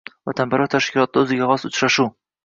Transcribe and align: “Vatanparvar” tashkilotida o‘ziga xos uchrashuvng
“Vatanparvar” 0.27 0.69
tashkilotida 0.75 1.23
o‘ziga 1.25 1.49
xos 1.51 1.67
uchrashuvng 1.69 2.11